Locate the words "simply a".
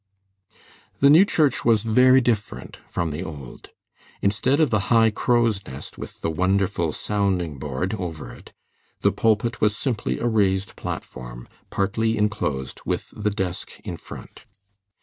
9.77-10.25